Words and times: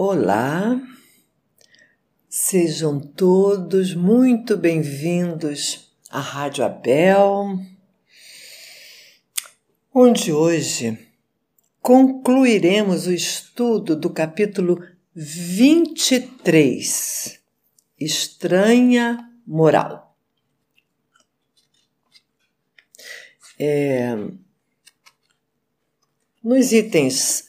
Olá, 0.00 0.80
sejam 2.28 3.00
todos 3.00 3.96
muito 3.96 4.56
bem-vindos 4.56 5.92
à 6.08 6.20
Rádio 6.20 6.64
Abel, 6.64 7.58
onde 9.92 10.32
hoje 10.32 11.04
concluiremos 11.82 13.08
o 13.08 13.12
estudo 13.12 13.96
do 13.96 14.10
capítulo 14.10 14.80
23, 15.16 17.40
Estranha 17.98 19.28
Moral. 19.44 20.16
É, 23.58 24.14
nos 26.40 26.70
itens 26.70 27.47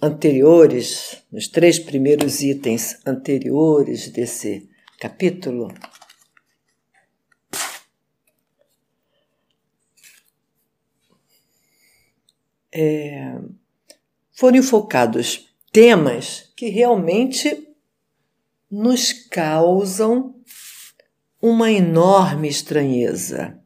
anteriores, 0.00 1.22
nos 1.32 1.48
três 1.48 1.78
primeiros 1.78 2.42
itens 2.42 3.00
anteriores 3.06 4.08
desse 4.08 4.68
capítulo, 4.98 5.72
é, 12.72 13.38
foram 14.32 14.58
enfocados 14.58 15.54
temas 15.72 16.52
que 16.56 16.68
realmente 16.68 17.66
nos 18.70 19.12
causam 19.12 20.34
uma 21.40 21.70
enorme 21.70 22.48
estranheza. 22.48 23.62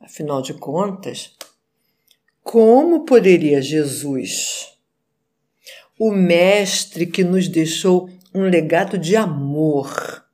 Afinal 0.00 0.42
de 0.42 0.54
contas, 0.54 1.37
como 2.50 3.04
poderia 3.04 3.60
Jesus, 3.60 4.74
o 5.98 6.10
Mestre 6.10 7.04
que 7.04 7.22
nos 7.22 7.46
deixou 7.46 8.08
um 8.34 8.44
legado 8.44 8.96
de 8.96 9.16
amor, 9.16 10.24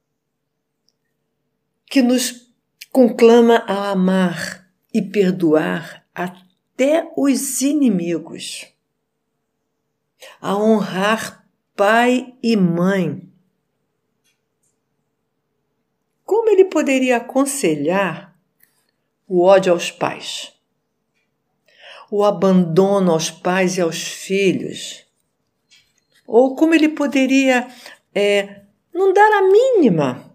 que 1.86 2.00
nos 2.02 2.54
conclama 2.92 3.64
a 3.66 3.90
amar 3.90 4.70
e 4.94 5.02
perdoar 5.02 6.06
até 6.14 7.10
os 7.16 7.60
inimigos, 7.62 8.64
a 10.40 10.56
honrar 10.56 11.44
pai 11.74 12.32
e 12.40 12.56
mãe. 12.56 13.28
Como 16.24 16.48
ele 16.48 16.66
poderia 16.66 17.16
aconselhar 17.16 18.38
o 19.26 19.42
ódio 19.42 19.72
aos 19.72 19.90
pais? 19.90 20.53
O 22.10 22.24
abandono 22.24 23.12
aos 23.12 23.30
pais 23.30 23.76
e 23.76 23.80
aos 23.80 24.02
filhos? 24.02 25.04
Ou 26.26 26.54
como 26.54 26.74
ele 26.74 26.88
poderia 26.88 27.68
é, 28.14 28.62
não 28.92 29.12
dar 29.12 29.38
a 29.38 29.42
mínima 29.42 30.34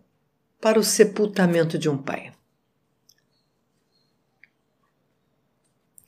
para 0.62 0.80
o 0.80 0.84
sepultamento 0.84 1.78
de 1.78 1.90
um 1.90 1.98
pai? 1.98 2.34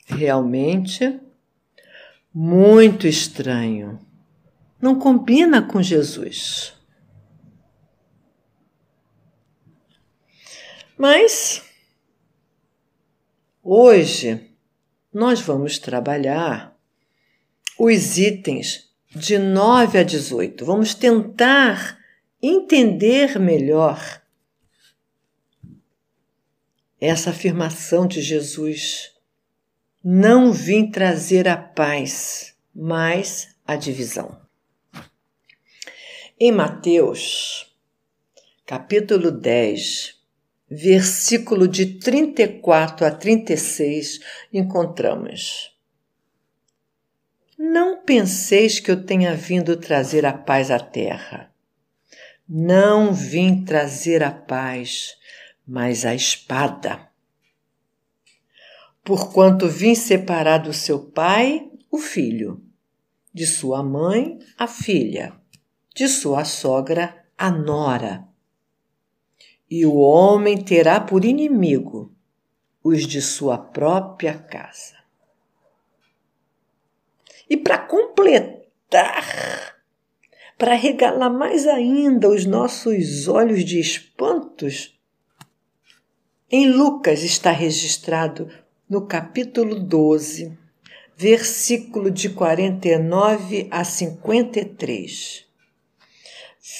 Realmente, 0.06 1.20
muito 2.34 3.08
estranho. 3.08 4.00
Não 4.81 5.00
combina 5.00 5.62
com 5.62 5.81
Jesus. 5.81 6.73
Mas, 10.98 11.64
hoje, 13.64 14.50
nós 15.14 15.42
vamos 15.42 15.78
trabalhar 15.78 16.76
os 17.78 18.17
itens 18.17 18.90
de 19.14 19.38
9 19.38 20.00
a 20.00 20.03
18. 20.03 20.64
Vamos 20.64 20.94
tentar 20.94 22.00
entender 22.42 23.40
melhor 23.40 24.22
essa 27.00 27.31
afirmação 27.31 28.08
de 28.08 28.22
Jesus. 28.22 29.12
Não 30.03 30.53
vim 30.53 30.90
trazer 30.90 31.47
a 31.47 31.58
paz, 31.58 32.56
mas 32.74 33.56
a 33.66 33.75
divisão. 33.75 34.40
Em 36.40 36.52
Mateus, 36.52 37.75
capítulo 38.66 39.31
10, 39.31 40.21
versículo 40.72 41.68
de 41.68 42.00
34 42.00 43.06
a 43.06 43.12
36, 43.12 44.22
encontramos: 44.54 45.78
Não 47.59 48.02
penseis 48.06 48.80
que 48.80 48.90
eu 48.90 49.06
tenha 49.06 49.36
vindo 49.36 49.76
trazer 49.76 50.26
a 50.26 50.32
paz 50.32 50.72
à 50.72 50.80
terra. 50.80 51.52
Não 52.48 53.14
vim 53.14 53.66
trazer 53.66 54.24
a 54.24 54.32
paz, 54.32 55.16
mas 55.68 56.06
a 56.06 56.16
espada. 56.16 57.09
Porquanto 59.03 59.68
vim 59.68 59.96
separar 59.96 60.59
do 60.59 60.74
seu 60.74 61.12
pai 61.12 61.70
o 61.90 61.98
filho, 61.98 62.64
de 63.34 63.46
sua 63.46 63.84
mãe 63.84 64.40
a 64.58 64.68
filha, 64.68 65.34
de 65.94 66.08
sua 66.08 66.46
sogra 66.46 67.26
a 67.38 67.50
nora 67.50 68.31
e 69.72 69.86
o 69.86 69.96
homem 69.96 70.62
terá 70.62 71.00
por 71.00 71.24
inimigo 71.24 72.14
os 72.84 73.08
de 73.08 73.22
sua 73.22 73.58
própria 73.58 74.38
casa. 74.38 74.98
E 77.50 77.56
para 77.56 77.78
completar, 77.78 79.78
para 80.58 80.76
regalar 80.76 81.30
mais 81.30 81.66
ainda 81.66 82.28
os 82.28 82.46
nossos 82.46 83.30
olhos 83.30 83.64
de 83.64 83.80
espantos, 83.80 85.00
em 86.52 86.70
Lucas 86.70 87.24
está 87.24 87.52
registrado 87.52 88.52
no 88.90 89.08
capítulo 89.08 89.80
12, 89.80 90.52
versículo 91.16 92.12
de 92.12 92.32
49 92.32 93.70
a 93.72 93.86
53. 93.86 95.46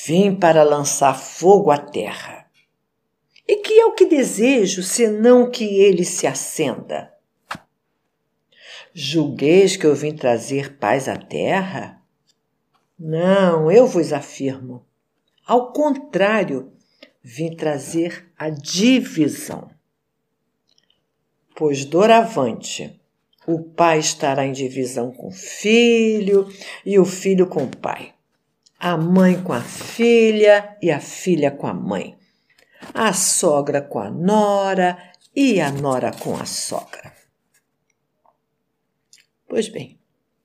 Vim 0.06 0.36
para 0.36 0.64
lançar 0.64 1.18
fogo 1.18 1.72
à 1.72 1.78
terra 1.78 2.42
e 3.52 3.58
que 3.58 3.82
é 3.82 3.86
o 3.86 3.92
que 3.92 4.06
desejo, 4.06 4.82
senão 4.82 5.52
que 5.52 5.66
ele 5.66 6.06
se 6.06 6.26
acenda? 6.26 7.12
Julgueis 8.94 9.76
que 9.76 9.86
eu 9.86 9.94
vim 9.94 10.16
trazer 10.16 10.78
paz 10.78 11.10
à 11.10 11.18
terra? 11.18 12.02
Não, 12.98 13.70
eu 13.70 13.86
vos 13.86 14.14
afirmo. 14.14 14.86
Ao 15.46 15.74
contrário, 15.74 16.72
vim 17.22 17.54
trazer 17.54 18.32
a 18.38 18.50
divisão. 18.50 19.70
Pois 21.54 21.84
doravante 21.84 23.02
o 23.46 23.60
pai 23.60 24.00
estará 24.00 24.46
em 24.46 24.54
divisão 24.54 25.12
com 25.12 25.28
o 25.28 25.32
filho 25.32 26.48
e 26.86 26.98
o 26.98 27.04
filho 27.04 27.48
com 27.48 27.66
o 27.66 27.78
pai, 27.78 28.14
a 28.80 28.96
mãe 28.96 29.44
com 29.44 29.52
a 29.52 29.62
filha 29.62 30.78
e 30.82 30.90
a 30.90 31.02
filha 31.02 31.52
com 31.52 31.68
a 31.68 31.74
mãe 31.74 32.16
a 32.94 33.14
sogra 33.14 33.82
com 33.82 34.00
a 34.00 34.10
nora 34.10 34.98
e 35.36 35.62
a 35.62 35.72
nora 35.72 36.12
com 36.12 36.36
a 36.36 36.46
sogra. 36.46 37.14
Pois 39.48 39.68
bem, 39.68 40.00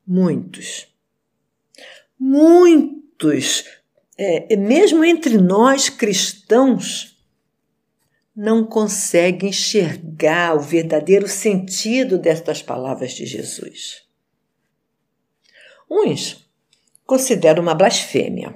muitos, 0.06 0.88
muitos, 2.18 3.64
é, 4.18 4.56
mesmo 4.56 5.04
entre 5.04 5.38
nós 5.38 5.88
cristãos, 5.88 7.16
não 8.34 8.66
conseguem 8.66 9.48
enxergar 9.48 10.54
o 10.54 10.60
verdadeiro 10.60 11.26
sentido 11.26 12.18
destas 12.18 12.60
palavras 12.62 13.12
de 13.12 13.24
Jesus. 13.24 14.04
Uns 15.90 16.46
consideram 17.06 17.62
uma 17.62 17.74
blasfêmia. 17.74 18.54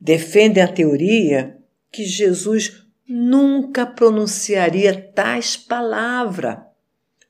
Defendem 0.00 0.62
a 0.62 0.72
teoria 0.72 1.56
que 1.96 2.04
Jesus 2.04 2.84
nunca 3.08 3.86
pronunciaria 3.86 4.94
tais 5.14 5.56
palavras, 5.56 6.58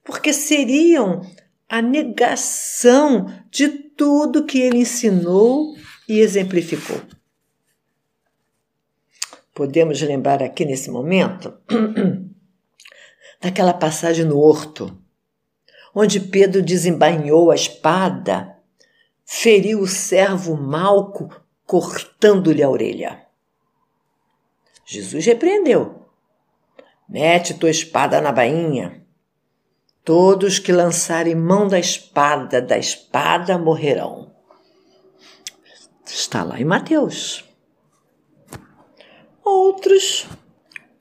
porque 0.03 0.33
seriam 0.33 1.21
a 1.69 1.81
negação 1.81 3.33
de 3.49 3.69
tudo 3.69 4.45
que 4.45 4.59
ele 4.59 4.79
ensinou 4.79 5.77
e 6.09 6.19
exemplificou. 6.19 7.01
Podemos 9.55 10.03
lembrar 10.03 10.43
aqui 10.43 10.65
nesse 10.65 10.91
momento 10.91 11.57
daquela 13.41 13.73
passagem 13.73 14.25
no 14.25 14.37
horto, 14.37 15.01
onde 15.95 16.19
Pedro 16.19 16.61
desembainhou 16.61 17.53
a 17.53 17.55
espada, 17.55 18.57
feriu 19.25 19.81
o 19.81 19.87
servo 19.87 20.57
Malco, 20.57 21.29
cortando-lhe 21.65 22.65
a 22.65 22.69
orelha. 22.69 23.26
Jesus 24.87 25.27
repreendeu: 25.27 26.07
Mete 27.09 27.55
tua 27.55 27.71
espada 27.71 28.21
na 28.21 28.31
bainha. 28.31 29.05
Todos 30.05 30.61
que 30.61 30.71
lançarem 30.71 31.35
mão 31.35 31.67
da 31.67 31.81
espada, 31.81 32.63
da 32.63 32.79
espada 32.79 33.59
morrerão. 33.59 34.33
Está 36.07 36.45
lá 36.45 36.61
em 36.61 36.65
Mateus. 36.65 37.45
Outros 39.45 40.27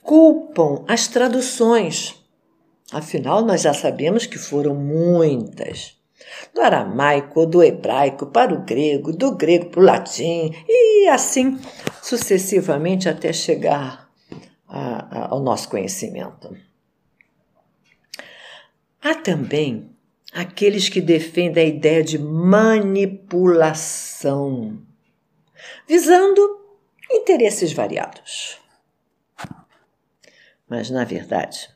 culpam 0.01 0.83
as 0.87 1.07
traduções. 1.07 2.15
Afinal, 2.91 3.45
nós 3.45 3.61
já 3.61 3.73
sabemos 3.73 4.25
que 4.25 4.39
foram 4.39 4.73
muitas. 4.73 5.95
Do 6.53 6.61
aramaico, 6.61 7.45
do 7.45 7.63
hebraico 7.63 8.27
para 8.27 8.53
o 8.53 8.63
grego, 8.63 9.11
do 9.11 9.35
grego 9.35 9.69
para 9.69 9.81
o 9.81 9.83
latim, 9.83 10.53
e 10.67 11.07
assim 11.07 11.59
sucessivamente 12.01 13.09
até 13.09 13.33
chegar 13.33 14.09
a, 14.67 15.19
a, 15.19 15.31
ao 15.31 15.39
nosso 15.39 15.69
conhecimento. 15.69 16.55
Há 19.01 19.15
também 19.15 19.89
aqueles 20.33 20.89
que 20.89 20.99
defendem 20.99 21.63
a 21.63 21.67
ideia 21.67 22.03
de 22.03 22.17
manipulação, 22.17 24.81
visando 25.87 26.65
interesses 27.09 27.71
variados. 27.71 28.59
Mas, 30.67 30.89
na 30.89 31.03
verdade, 31.03 31.69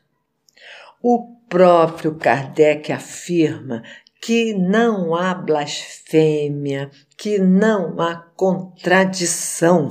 o 1.00 1.36
próprio 1.48 2.16
Kardec 2.16 2.92
afirma 2.92 3.84
que 4.20 4.52
não 4.52 5.14
há 5.14 5.32
blasfêmia, 5.34 6.90
que 7.16 7.38
não 7.38 8.00
há 8.00 8.16
contradição, 8.36 9.88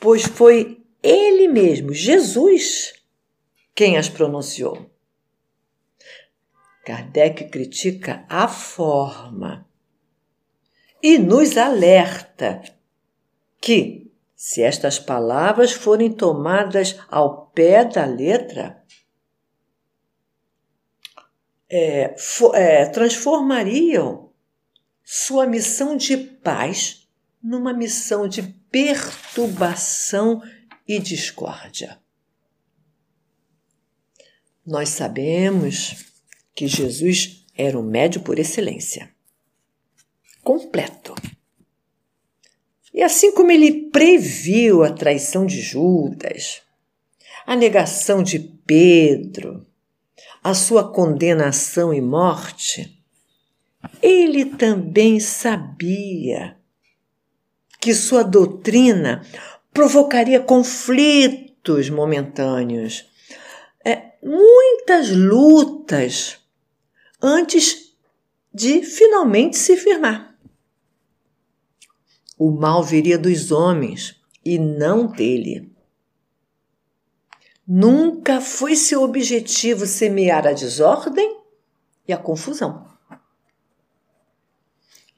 pois 0.00 0.22
foi 0.22 0.82
ele 1.02 1.46
mesmo, 1.46 1.92
Jesus, 1.92 2.94
quem 3.74 3.96
as 3.96 4.08
pronunciou. 4.08 4.90
Kardec 6.84 7.50
critica 7.50 8.24
a 8.28 8.48
forma 8.48 9.68
e 11.02 11.18
nos 11.18 11.56
alerta 11.56 12.62
que, 13.60 14.10
se 14.34 14.62
estas 14.62 14.98
palavras 14.98 15.72
forem 15.72 16.12
tomadas 16.12 16.98
ao 17.08 17.46
pé 17.48 17.84
da 17.84 18.04
letra, 18.04 18.82
é, 21.68 22.14
é, 22.54 22.86
transformariam 22.86 24.30
sua 25.04 25.46
missão 25.46 25.96
de 25.96 26.16
paz 26.16 27.08
numa 27.42 27.72
missão 27.72 28.26
de 28.26 28.42
perturbação 28.70 30.42
e 30.86 30.98
discórdia. 30.98 31.98
Nós 34.64 34.88
sabemos 34.88 36.06
que 36.54 36.66
Jesus 36.66 37.44
era 37.56 37.78
o 37.78 37.82
médio 37.82 38.20
por 38.20 38.38
excelência, 38.38 39.10
completo. 40.42 41.14
E 42.92 43.02
assim 43.02 43.32
como 43.32 43.52
ele 43.52 43.90
previu 43.90 44.82
a 44.82 44.92
traição 44.92 45.46
de 45.46 45.60
Judas, 45.60 46.62
a 47.46 47.54
negação 47.54 48.22
de 48.22 48.38
Pedro, 48.38 49.65
a 50.46 50.54
sua 50.54 50.92
condenação 50.92 51.92
e 51.92 52.00
morte, 52.00 53.02
ele 54.00 54.44
também 54.44 55.18
sabia 55.18 56.56
que 57.80 57.92
sua 57.92 58.22
doutrina 58.22 59.26
provocaria 59.74 60.38
conflitos 60.38 61.90
momentâneos, 61.90 63.10
é, 63.84 64.12
muitas 64.22 65.10
lutas 65.10 66.38
antes 67.20 67.96
de 68.54 68.84
finalmente 68.84 69.58
se 69.58 69.76
firmar. 69.76 70.38
O 72.38 72.52
mal 72.52 72.84
viria 72.84 73.18
dos 73.18 73.50
homens 73.50 74.14
e 74.44 74.60
não 74.60 75.08
dele. 75.08 75.75
Nunca 77.66 78.40
foi 78.40 78.76
seu 78.76 79.02
objetivo 79.02 79.86
semear 79.86 80.46
a 80.46 80.52
desordem 80.52 81.40
e 82.06 82.12
a 82.12 82.16
confusão. 82.16 82.86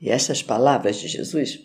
E 0.01 0.09
estas 0.09 0.43
palavras 0.43 0.97
de 0.97 1.09
Jesus, 1.09 1.61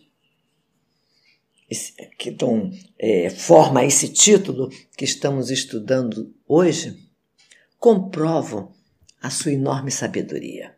que 2.18 2.32
dão 2.32 2.72
é, 3.00 3.30
forma 3.30 3.80
a 3.80 3.86
esse 3.86 4.10
título 4.10 4.70
que 4.98 5.06
estamos 5.06 5.50
estudando 5.50 6.36
hoje, 6.46 7.10
comprovam 7.80 8.74
a 9.22 9.30
sua 9.30 9.54
enorme 9.54 9.90
sabedoria. 9.90 10.76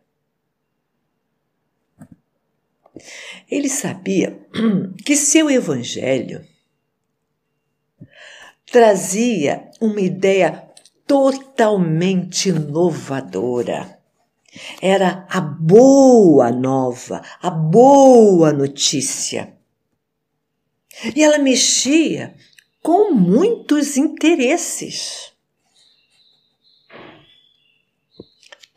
Ele 3.50 3.68
sabia 3.68 4.38
que 5.04 5.16
seu 5.16 5.50
evangelho 5.50 6.46
trazia 8.66 9.70
uma 9.80 10.00
ideia 10.00 10.68
totalmente 11.06 12.48
inovadora. 12.48 13.98
Era 14.80 15.26
a 15.30 15.40
boa 15.40 16.50
nova, 16.50 17.22
a 17.40 17.50
boa 17.50 18.52
notícia. 18.52 19.54
E 21.14 21.22
ela 21.22 21.38
mexia 21.38 22.34
com 22.82 23.12
muitos 23.12 23.96
interesses. 23.96 25.32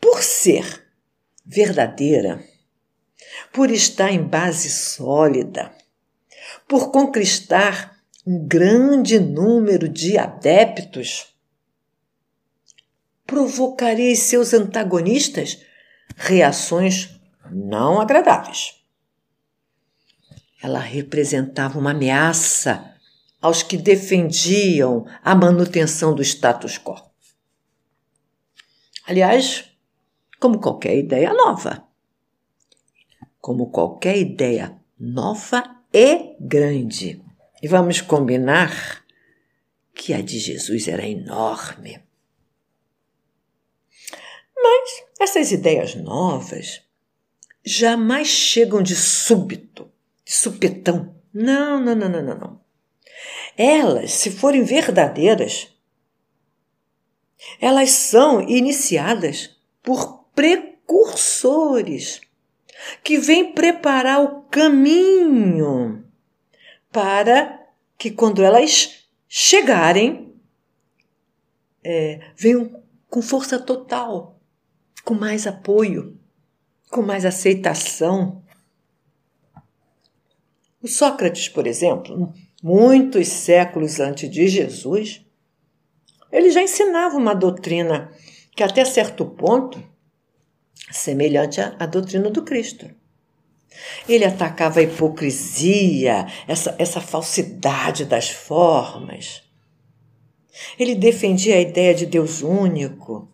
Por 0.00 0.22
ser 0.22 0.86
verdadeira, 1.44 2.44
por 3.52 3.70
estar 3.70 4.12
em 4.12 4.22
base 4.22 4.68
sólida, 4.68 5.74
por 6.68 6.90
conquistar 6.90 7.89
um 8.26 8.46
grande 8.46 9.18
número 9.18 9.88
de 9.88 10.18
adeptos, 10.18 11.34
provocaria 13.26 14.10
em 14.10 14.16
seus 14.16 14.52
antagonistas 14.52 15.62
reações 16.16 17.20
não 17.50 18.00
agradáveis. 18.00 18.74
Ela 20.62 20.80
representava 20.80 21.78
uma 21.78 21.92
ameaça 21.92 22.94
aos 23.40 23.62
que 23.62 23.76
defendiam 23.76 25.06
a 25.24 25.34
manutenção 25.34 26.14
do 26.14 26.22
status 26.22 26.76
quo. 26.76 26.96
Aliás, 29.06 29.64
como 30.38 30.60
qualquer 30.60 30.96
ideia 30.96 31.32
nova. 31.32 31.84
Como 33.40 33.70
qualquer 33.70 34.18
ideia 34.18 34.76
nova 34.98 35.62
e 35.92 36.36
grande. 36.38 37.29
E 37.62 37.68
vamos 37.68 38.00
combinar 38.00 39.04
que 39.94 40.14
a 40.14 40.22
de 40.22 40.38
Jesus 40.38 40.88
era 40.88 41.06
enorme. 41.06 42.02
Mas 44.56 45.04
essas 45.20 45.52
ideias 45.52 45.94
novas 45.94 46.82
jamais 47.64 48.28
chegam 48.28 48.82
de 48.82 48.96
súbito, 48.96 49.90
de 50.24 50.32
supetão. 50.32 51.14
Não, 51.32 51.80
não, 51.80 51.94
não, 51.94 52.08
não, 52.08 52.22
não, 52.22 52.38
não. 52.38 52.60
Elas, 53.56 54.12
se 54.12 54.30
forem 54.30 54.64
verdadeiras, 54.64 55.68
elas 57.60 57.90
são 57.90 58.40
iniciadas 58.40 59.56
por 59.82 60.24
precursores 60.34 62.20
que 63.04 63.18
vêm 63.18 63.52
preparar 63.52 64.22
o 64.22 64.42
caminho 64.44 66.09
para 66.90 67.66
que, 67.96 68.10
quando 68.10 68.42
elas 68.42 69.04
chegarem, 69.28 70.34
é, 71.82 72.20
venham 72.36 72.82
com 73.08 73.22
força 73.22 73.58
total, 73.58 74.38
com 75.04 75.14
mais 75.14 75.46
apoio, 75.46 76.18
com 76.90 77.02
mais 77.02 77.24
aceitação. 77.24 78.42
O 80.82 80.88
Sócrates, 80.88 81.48
por 81.48 81.66
exemplo, 81.66 82.32
muitos 82.62 83.28
séculos 83.28 84.00
antes 84.00 84.30
de 84.30 84.48
Jesus, 84.48 85.24
ele 86.32 86.50
já 86.50 86.62
ensinava 86.62 87.16
uma 87.16 87.34
doutrina 87.34 88.12
que, 88.54 88.62
até 88.62 88.84
certo 88.84 89.24
ponto, 89.24 89.82
semelhante 90.90 91.60
à, 91.60 91.76
à 91.78 91.86
doutrina 91.86 92.30
do 92.30 92.42
Cristo. 92.42 92.99
Ele 94.08 94.24
atacava 94.24 94.80
a 94.80 94.82
hipocrisia, 94.82 96.26
essa, 96.46 96.74
essa 96.78 97.00
falsidade 97.00 98.04
das 98.04 98.28
formas. 98.30 99.42
Ele 100.78 100.94
defendia 100.94 101.56
a 101.56 101.60
ideia 101.60 101.94
de 101.94 102.06
Deus 102.06 102.42
único, 102.42 103.30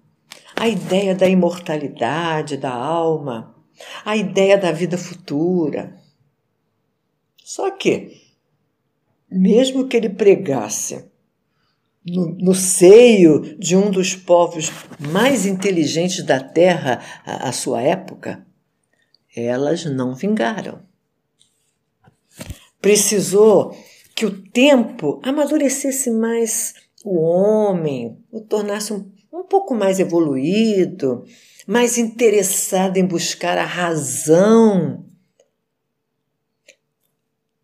a 0.54 0.68
ideia 0.68 1.14
da 1.14 1.28
imortalidade 1.28 2.56
da 2.56 2.72
alma, 2.72 3.54
a 4.04 4.16
ideia 4.16 4.56
da 4.56 4.72
vida 4.72 4.96
futura. 4.96 5.96
Só 7.44 7.70
que, 7.70 8.20
mesmo 9.30 9.86
que 9.86 9.96
ele 9.96 10.08
pregasse 10.08 11.10
no, 12.04 12.26
no, 12.38 12.54
seio 12.54 13.58
de 13.58 13.76
um 13.76 13.90
dos 13.90 14.14
povos 14.14 14.70
mais 14.98 15.44
inteligentes 15.44 16.24
da 16.24 16.40
Terra 16.40 17.00
à, 17.24 17.50
sua 17.50 17.82
época, 17.82 18.45
elas 19.36 19.84
não 19.84 20.14
vingaram. 20.14 20.80
Precisou 22.80 23.76
que 24.14 24.24
o 24.24 24.42
tempo 24.50 25.20
amadurecesse 25.22 26.10
mais 26.10 26.74
o 27.04 27.20
homem, 27.20 28.18
o 28.32 28.40
tornasse 28.40 28.92
um, 28.92 29.12
um 29.32 29.44
pouco 29.44 29.74
mais 29.74 30.00
evoluído, 30.00 31.24
mais 31.66 31.98
interessado 31.98 32.96
em 32.96 33.04
buscar 33.04 33.58
a 33.58 33.64
razão, 33.64 35.04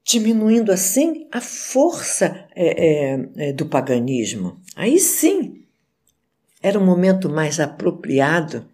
diminuindo 0.05 0.71
assim 0.71 1.27
a 1.33 1.41
força 1.41 2.47
é, 2.55 3.15
é, 3.15 3.29
é, 3.37 3.53
do 3.53 3.67
paganismo. 3.67 4.61
Aí 4.77 4.99
sim 4.99 5.65
era 6.63 6.79
um 6.79 6.85
momento 6.85 7.29
mais 7.29 7.59
apropriado 7.59 8.65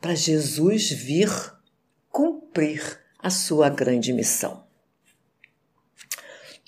para 0.00 0.14
Jesus 0.14 0.90
vir 0.90 1.28
cumprir 2.10 2.98
a 3.18 3.30
sua 3.30 3.68
grande 3.68 4.12
missão. 4.12 4.64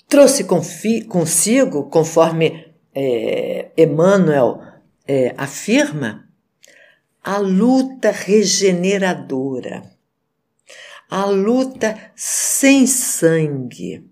Trouxe 0.07 0.43
consigo, 0.43 1.89
conforme 1.89 2.73
é, 2.93 3.71
Emmanuel 3.75 4.61
é, 5.07 5.33
afirma, 5.37 6.29
a 7.23 7.37
luta 7.37 8.11
regeneradora, 8.11 9.83
a 11.09 11.25
luta 11.25 12.11
sem 12.15 12.85
sangue, 12.85 14.07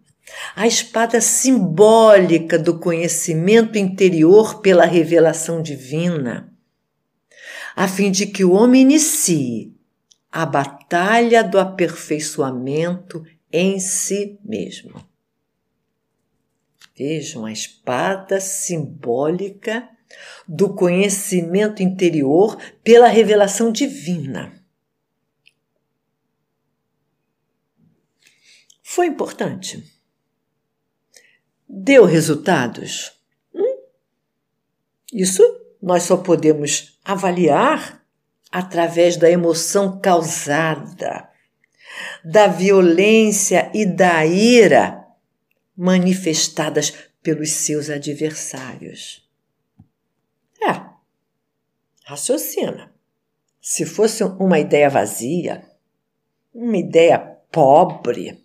a 0.56 0.66
espada 0.66 1.20
simbólica 1.20 2.58
do 2.58 2.80
conhecimento 2.80 3.78
interior 3.78 4.62
pela 4.62 4.86
revelação 4.86 5.62
divina, 5.62 6.52
a 7.76 7.88
fim 7.88 8.10
de 8.10 8.26
que 8.26 8.44
o 8.44 8.54
homem 8.54 8.82
inicie 8.82 9.76
a 10.32 10.46
batalha 10.46 10.81
do 11.50 11.58
aperfeiçoamento 11.58 13.24
em 13.52 13.80
si 13.80 14.38
mesmo. 14.44 15.06
Vejam 16.98 17.46
a 17.46 17.52
espada 17.52 18.42
simbólica 18.42 19.90
do 20.48 20.76
conhecimento 20.76 21.82
interior 21.82 22.58
pela 22.84 23.08
revelação 23.08 23.72
divina. 23.72 24.54
Foi 28.84 29.08
importante? 29.08 29.82
Deu 31.68 32.04
resultados? 32.04 33.14
Hum? 33.56 33.78
Isso 35.14 35.42
nós 35.82 36.04
só 36.04 36.18
podemos 36.18 37.00
avaliar 37.04 38.01
através 38.52 39.16
da 39.16 39.30
emoção 39.30 40.00
causada, 40.00 41.30
da 42.24 42.48
violência 42.48 43.72
e 43.74 43.86
da 43.86 44.26
ira 44.26 45.08
manifestadas 45.76 46.94
pelos 47.24 47.52
seus 47.52 47.90
adversários. 47.90 49.28
É, 50.62 50.72
raciocina. 52.04 52.94
Se 53.62 53.86
fosse 53.86 54.24
uma 54.24 54.60
ideia 54.60 54.90
vazia, 54.90 55.64
uma 56.54 56.78
ideia 56.78 57.20
pobre, 57.52 58.44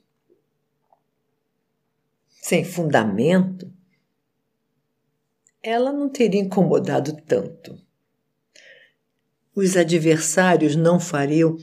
sem 2.43 2.65
fundamento, 2.65 3.73
ela 5.63 5.93
não 5.93 6.09
teria 6.09 6.41
incomodado 6.41 7.17
tanto. 7.23 7.86
Os 9.57 9.77
adversários 9.77 10.77
não 10.77 11.01
fariam 11.01 11.57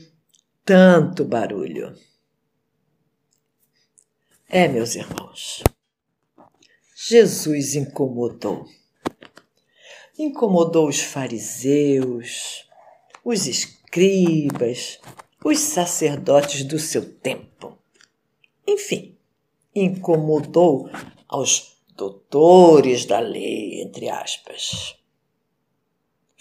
tanto 0.64 1.24
barulho. 1.24 1.94
É, 4.48 4.68
meus 4.68 4.94
irmãos, 4.94 5.62
Jesus 6.94 7.74
incomodou 7.74 8.66
incomodou 10.18 10.88
os 10.88 11.00
fariseus, 11.00 12.68
os 13.24 13.46
escribas, 13.46 15.00
os 15.44 15.58
sacerdotes 15.58 16.64
do 16.64 16.78
seu 16.78 17.14
tempo. 17.18 17.76
Enfim, 18.66 19.16
incomodou 19.74 20.88
aos 21.28 21.76
doutores 21.96 23.04
da 23.04 23.18
lei, 23.18 23.82
entre 23.82 24.08
aspas, 24.08 24.96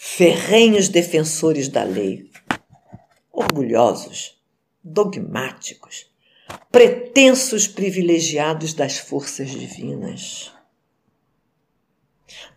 ferrenhos 0.06 0.90
defensores 0.90 1.70
da 1.70 1.84
lei, 1.84 2.30
orgulhosos, 3.32 4.38
dogmáticos, 4.84 6.06
pretensos 6.70 7.68
privilegiados 7.68 8.74
das 8.74 8.98
forças 8.98 9.50
divinas 9.50 10.52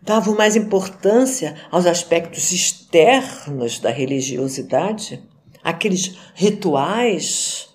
davam 0.01 0.35
mais 0.35 0.57
importância 0.57 1.55
aos 1.71 1.85
aspectos 1.85 2.51
externos 2.51 3.79
da 3.79 3.89
religiosidade, 3.89 5.23
aqueles 5.63 6.17
rituais, 6.35 7.73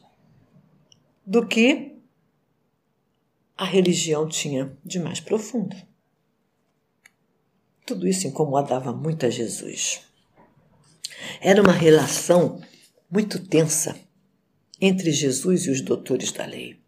do 1.26 1.47
que 1.47 1.97
a 3.57 3.64
religião 3.64 4.29
tinha 4.29 4.76
de 4.85 5.00
mais 5.00 5.19
profundo. 5.19 5.75
Tudo 7.93 8.09
isso 8.09 8.27
incomodava 8.27 8.91
muito 8.91 9.27
a 9.27 9.29
Jesus. 9.29 10.01
Era 11.43 11.61
uma 11.61 11.75
relação 11.75 12.59
muito 13.11 13.39
tensa 13.39 13.95
entre 14.81 15.13
Jesus 15.13 15.67
e 15.67 15.71
os 15.71 15.83
doutores 15.83 16.33
da 16.33 16.47
lei. 16.47 16.79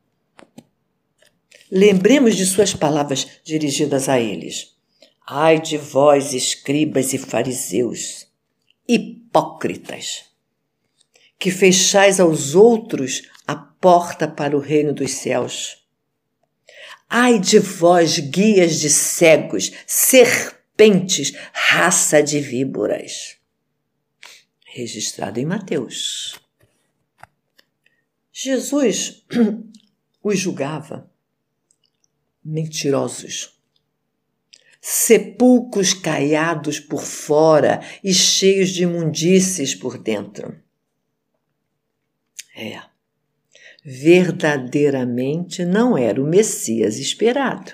Lembremos 1.71 2.35
de 2.35 2.47
suas 2.47 2.73
palavras 2.73 3.27
dirigidas 3.45 4.09
a 4.09 4.19
eles. 4.19 4.79
Ai 5.27 5.61
de 5.61 5.77
vós, 5.77 6.33
escribas 6.33 7.13
e 7.13 7.19
fariseus, 7.19 8.27
hipócritas, 8.89 10.25
que 11.39 11.51
fechais 11.51 12.19
aos 12.19 12.55
outros 12.55 13.29
a 13.47 13.55
porta 13.55 14.27
para 14.27 14.57
o 14.57 14.61
reino 14.61 14.95
dos 14.95 15.11
céus. 15.11 15.85
Ai 17.11 17.39
de 17.39 17.59
vós, 17.59 18.19
guias 18.19 18.81
de 18.81 18.89
cegos, 18.89 19.71
serpentes, 19.87 20.64
raça 21.53 22.23
de 22.23 22.41
víboras. 22.41 23.37
Registrado 24.67 25.39
em 25.39 25.47
Mateus. 25.47 26.39
Jesus 28.33 29.25
os 30.23 30.39
julgava 30.39 31.11
mentirosos 32.45 33.55
sepulcros 34.87 35.95
caiados 35.95 36.79
por 36.79 37.01
fora 37.01 37.81
e 38.05 38.13
cheios 38.13 38.69
de 38.69 38.83
imundícies 38.83 39.75
por 39.75 39.97
dentro. 39.97 40.61
É, 42.55 42.83
verdadeiramente 43.83 45.65
não 45.65 45.97
era 45.97 46.23
o 46.23 46.27
Messias 46.27 46.99
esperado. 46.99 47.73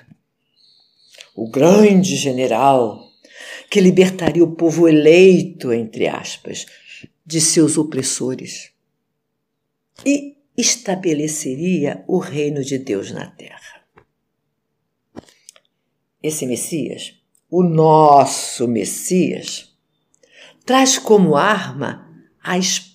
O 1.41 1.49
grande 1.49 2.17
general 2.17 3.11
que 3.71 3.81
libertaria 3.81 4.45
o 4.45 4.55
povo 4.55 4.87
eleito, 4.87 5.73
entre 5.73 6.07
aspas, 6.07 6.67
de 7.25 7.41
seus 7.41 7.79
opressores 7.79 8.73
e 10.05 10.37
estabeleceria 10.55 12.05
o 12.07 12.19
reino 12.19 12.63
de 12.63 12.77
Deus 12.77 13.11
na 13.11 13.27
terra. 13.27 13.87
Esse 16.23 16.45
Messias, 16.45 17.15
o 17.49 17.63
nosso 17.63 18.69
Messias, 18.69 19.75
traz 20.67 20.99
como 20.99 21.37
arma 21.37 22.07
a 22.43 22.59
espada 22.59 22.90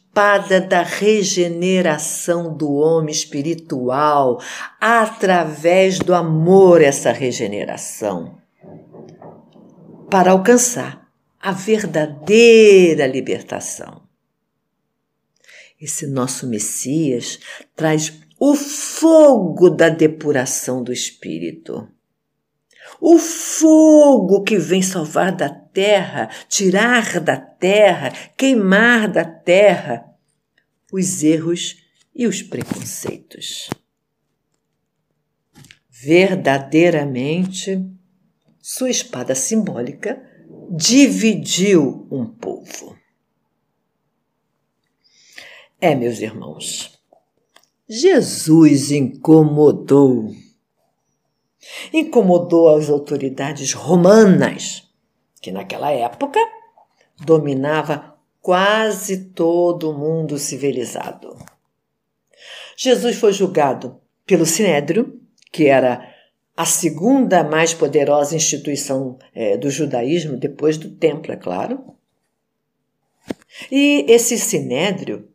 da 0.70 0.82
regeneração 0.82 2.56
do 2.56 2.74
homem 2.74 3.12
espiritual 3.14 4.42
através 4.80 6.00
do 6.00 6.14
amor 6.14 6.82
essa 6.82 7.12
regeneração 7.12 8.38
para 10.10 10.32
alcançar 10.32 11.06
a 11.38 11.52
verdadeira 11.52 13.06
libertação. 13.06 14.04
Esse 15.80 16.08
nosso 16.08 16.48
Messias 16.48 17.38
traz 17.76 18.14
o 18.40 18.56
fogo 18.56 19.70
da 19.70 19.90
depuração 19.90 20.82
do 20.82 20.94
espírito 20.94 21.88
o 23.00 23.18
fogo 23.18 24.44
que 24.44 24.58
vem 24.58 24.82
salvar 24.82 25.36
da 25.36 25.50
terra, 25.76 26.30
tirar 26.48 27.20
da 27.20 27.38
terra, 27.38 28.10
queimar 28.38 29.12
da 29.12 29.26
terra 29.26 30.10
os 30.92 31.22
erros 31.22 31.84
e 32.16 32.26
os 32.26 32.42
preconceitos. 32.42 33.70
Verdadeiramente, 35.90 37.86
sua 38.62 38.90
espada 38.90 39.36
simbólica 39.36 40.24
dividiu 40.72 42.08
um 42.10 42.26
povo. 42.26 42.98
É, 45.82 45.94
meus 45.94 46.20
irmãos, 46.20 46.98
Jesus 47.88 48.92
incomodou 48.92 50.34
Incomodou 51.92 52.76
as 52.76 52.90
autoridades 52.90 53.74
romanas, 53.74 54.85
que 55.46 55.52
naquela 55.52 55.92
época 55.92 56.40
dominava 57.24 58.18
quase 58.42 59.26
todo 59.26 59.92
o 59.92 59.94
mundo 59.94 60.40
civilizado. 60.40 61.38
Jesus 62.76 63.18
foi 63.18 63.32
julgado 63.32 64.02
pelo 64.26 64.44
Sinédrio, 64.44 65.22
que 65.52 65.68
era 65.68 66.12
a 66.58 66.66
segunda 66.66 67.44
mais 67.44 67.76
poderosa 67.76 68.36
instituição 68.36 69.20
é, 69.36 69.56
do 69.56 69.70
judaísmo, 69.70 70.36
depois 70.36 70.80
do 70.80 70.90
templo, 70.90 71.32
é 71.32 71.36
claro. 71.36 71.94
E 73.72 74.04
esse 74.10 74.40
Sinédrio 74.40 75.30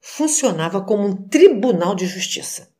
funcionava 0.00 0.80
como 0.82 1.04
um 1.04 1.16
tribunal 1.16 1.96
de 1.96 2.06
justiça. 2.06 2.70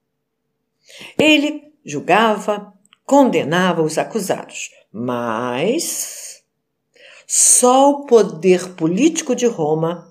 Ele 1.18 1.72
julgava, 1.84 2.72
condenava 3.04 3.82
os 3.82 3.98
acusados, 3.98 4.70
mas 4.92 6.31
só 7.26 7.90
o 7.90 8.06
poder 8.06 8.70
político 8.74 9.34
de 9.34 9.46
Roma 9.46 10.10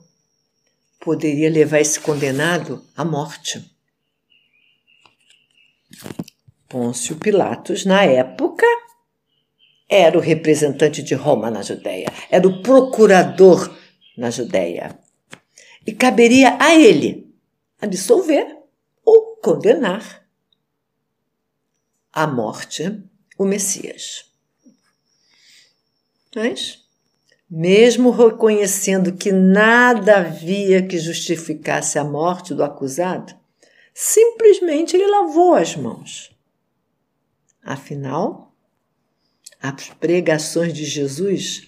poderia 1.00 1.50
levar 1.50 1.80
esse 1.80 2.00
condenado 2.00 2.86
à 2.96 3.04
morte. 3.04 3.70
Pôncio 6.70 7.18
Pilatos, 7.18 7.86
na 7.86 8.04
época, 8.04 8.66
era 9.90 10.18
o 10.18 10.22
representante 10.22 11.04
de 11.04 11.14
Roma 11.16 11.52
na 11.52 11.62
Judéia, 11.62 12.08
era 12.30 12.48
o 12.48 12.62
procurador 12.62 13.76
na 14.18 14.30
Judéia. 14.30 14.98
E 15.86 15.92
caberia 15.92 16.58
a 16.62 16.74
ele 16.76 17.36
absolver 17.82 18.58
ou 19.04 19.36
condenar 19.38 20.26
à 22.14 22.28
morte 22.28 23.04
o 23.38 23.44
Messias. 23.44 24.26
Mas, 26.36 26.81
mesmo 27.54 28.12
reconhecendo 28.12 29.12
que 29.12 29.30
nada 29.30 30.20
havia 30.20 30.88
que 30.88 30.98
justificasse 30.98 32.00
a 32.00 32.04
morte 32.04 32.54
do 32.54 32.64
acusado, 32.64 33.36
simplesmente 33.94 34.96
ele 34.96 35.06
lavou 35.06 35.56
as 35.56 35.76
mãos. 35.76 36.32
Afinal, 37.62 38.56
as 39.62 39.90
pregações 40.00 40.74
de 40.74 40.86
Jesus 40.86 41.68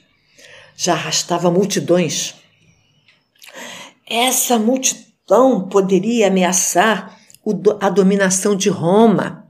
já 0.74 0.94
arrastava 0.94 1.52
multidões. 1.52 2.34
Essa 4.10 4.58
multidão 4.58 5.68
poderia 5.68 6.28
ameaçar 6.28 7.20
a 7.82 7.90
dominação 7.90 8.56
de 8.56 8.70
Roma. 8.70 9.50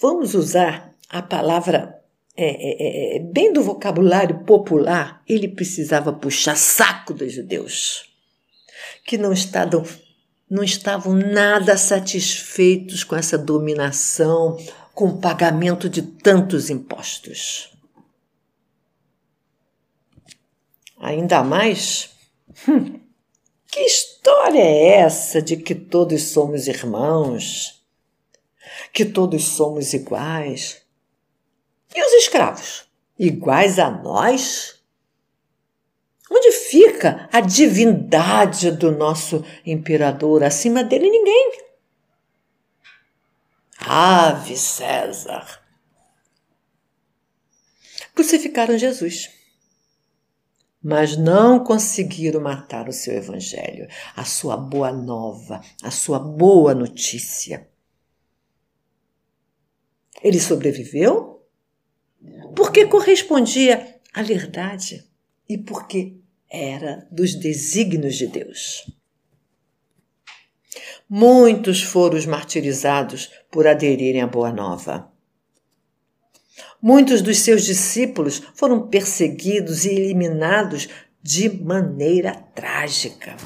Vamos 0.00 0.34
usar 0.34 0.94
a 1.10 1.20
palavra 1.20 1.93
é, 2.36 3.16
é, 3.16 3.18
bem 3.20 3.52
do 3.52 3.62
vocabulário 3.62 4.40
popular. 4.44 5.22
Ele 5.28 5.48
precisava 5.48 6.12
puxar 6.12 6.56
saco 6.56 7.14
dos 7.14 7.32
judeus, 7.32 8.10
que 9.04 9.16
não 9.16 9.32
estavam, 9.32 9.84
não 10.50 10.64
estavam 10.64 11.14
nada 11.14 11.76
satisfeitos 11.76 13.04
com 13.04 13.16
essa 13.16 13.38
dominação 13.38 14.58
com 14.94 15.06
o 15.06 15.18
pagamento 15.18 15.88
de 15.88 16.02
tantos 16.02 16.70
impostos. 16.70 17.70
Ainda 20.98 21.42
mais, 21.42 22.10
hum, 22.66 23.00
que 23.70 23.80
história 23.80 24.60
é 24.62 25.00
essa 25.00 25.42
de 25.42 25.56
que 25.56 25.74
todos 25.74 26.22
somos 26.22 26.68
irmãos? 26.68 27.84
Que 28.92 29.04
todos 29.04 29.44
somos 29.44 29.92
iguais? 29.92 30.83
E 31.94 32.04
os 32.04 32.12
escravos? 32.14 32.84
Iguais 33.18 33.78
a 33.78 33.88
nós? 33.88 34.82
Onde 36.30 36.50
fica 36.50 37.28
a 37.32 37.40
divindade 37.40 38.72
do 38.72 38.90
nosso 38.90 39.44
imperador? 39.64 40.42
Acima 40.42 40.82
dele, 40.82 41.08
ninguém. 41.08 41.52
Ave 43.78 44.56
César! 44.56 45.62
Crucificaram 48.14 48.78
Jesus, 48.78 49.30
mas 50.82 51.16
não 51.16 51.62
conseguiram 51.62 52.40
matar 52.40 52.88
o 52.88 52.92
seu 52.92 53.14
evangelho, 53.14 53.88
a 54.14 54.24
sua 54.24 54.56
boa 54.56 54.92
nova, 54.92 55.60
a 55.82 55.90
sua 55.90 56.18
boa 56.18 56.74
notícia. 56.74 57.68
Ele 60.22 60.40
sobreviveu 60.40 61.33
porque 62.54 62.86
correspondia 62.86 64.00
à 64.12 64.22
verdade 64.22 65.04
e 65.48 65.58
porque 65.58 66.16
era 66.50 67.06
dos 67.10 67.34
desígnios 67.34 68.16
de 68.16 68.26
Deus. 68.28 68.86
Muitos 71.08 71.82
foram 71.82 72.16
os 72.16 72.26
martirizados 72.26 73.30
por 73.50 73.66
aderirem 73.66 74.22
à 74.22 74.26
Boa 74.26 74.52
Nova. 74.52 75.12
Muitos 76.80 77.22
dos 77.22 77.38
seus 77.38 77.64
discípulos 77.64 78.42
foram 78.54 78.88
perseguidos 78.88 79.84
e 79.84 79.90
eliminados 79.90 80.88
de 81.22 81.48
maneira 81.48 82.34
trágica. 82.54 83.36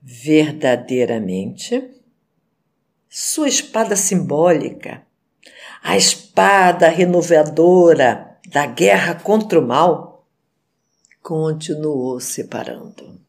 Verdadeiramente, 0.00 1.90
sua 3.08 3.48
espada 3.48 3.96
simbólica, 3.96 5.06
a 5.82 5.96
espada 5.96 6.88
renovadora 6.88 8.38
da 8.48 8.66
guerra 8.66 9.14
contra 9.14 9.58
o 9.58 9.66
mal, 9.66 10.26
continuou 11.22 12.20
separando 12.20 13.22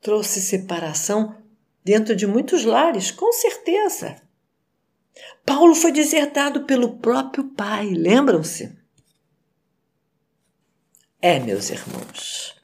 trouxe 0.00 0.40
separação 0.40 1.36
dentro 1.84 2.16
de 2.16 2.26
muitos 2.26 2.64
lares, 2.64 3.10
com 3.10 3.32
certeza. 3.32 4.20
Paulo 5.44 5.74
foi 5.74 5.92
desertado 5.92 6.64
pelo 6.64 6.98
próprio 6.98 7.44
pai, 7.50 7.90
lembram-se? 7.90 8.78
É, 11.20 11.38
meus 11.38 11.68
irmãos, 11.68 12.54